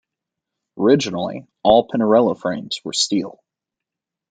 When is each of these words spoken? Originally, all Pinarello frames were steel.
Originally, 0.79 1.45
all 1.61 1.87
Pinarello 1.87 2.35
frames 2.35 2.81
were 2.83 2.91
steel. 2.91 3.39